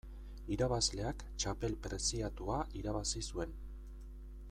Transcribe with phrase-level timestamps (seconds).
[0.55, 3.55] Irabazleak txapel preziatua irabazi zuen.